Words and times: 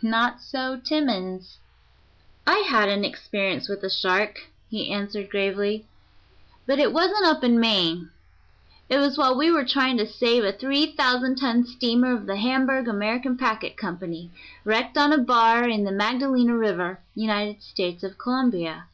Not 0.00 0.40
so 0.40 0.76
Timmans. 0.76 1.58
"I 2.46 2.58
had 2.58 2.88
an 2.88 3.04
experience 3.04 3.68
with 3.68 3.82
a 3.82 3.90
shark," 3.90 4.38
he 4.70 4.92
answered 4.92 5.28
gravely, 5.28 5.88
"but 6.66 6.78
it 6.78 6.92
wasn't 6.92 7.24
up 7.26 7.42
in 7.42 7.58
Maine. 7.58 8.08
It 8.88 8.98
was 8.98 9.18
while 9.18 9.36
we 9.36 9.50
were 9.50 9.64
trying 9.64 9.96
to 9.96 10.06
save 10.06 10.44
a 10.44 10.52
three 10.52 10.92
thousand 10.92 11.34
ton 11.38 11.66
steamer 11.66 12.12
of 12.14 12.26
the 12.26 12.36
Hamburg 12.36 12.86
American 12.86 13.36
Packet 13.36 13.76
Company, 13.76 14.30
wrecked 14.64 14.96
on 14.96 15.12
a 15.12 15.18
bar 15.18 15.68
in 15.68 15.82
the 15.82 15.90
Magdalena 15.90 16.56
River, 16.56 17.00
United 17.16 17.60
States 17.60 18.04
of 18.04 18.16
Colombia. 18.18 18.84